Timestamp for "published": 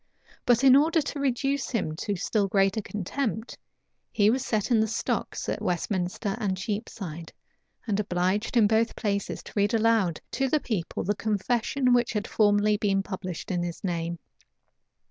13.03-13.51